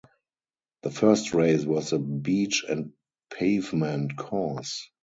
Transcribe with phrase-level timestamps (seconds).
[0.81, 2.91] This first race was a beach and
[3.31, 4.89] pavement course.